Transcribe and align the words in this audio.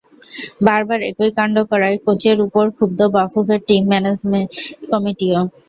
বারবার 0.67 0.99
একই 1.09 1.31
কাণ্ড 1.37 1.55
করায় 1.71 1.97
কোচের 2.05 2.37
ওপর 2.45 2.65
ক্ষুব্ধ 2.77 2.99
বাফুফের 3.15 3.59
টিম 3.67 3.83
ম্যানেজমেন্ট 3.91 4.51
কমিটিও। 4.91 5.39